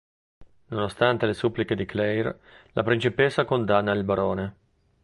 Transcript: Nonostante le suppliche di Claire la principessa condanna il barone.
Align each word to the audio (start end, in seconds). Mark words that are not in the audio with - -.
Nonostante 0.69 1.27
le 1.27 1.35
suppliche 1.35 1.75
di 1.75 1.85
Claire 1.85 2.39
la 2.71 2.81
principessa 2.81 3.45
condanna 3.45 3.91
il 3.91 4.03
barone. 4.03 4.55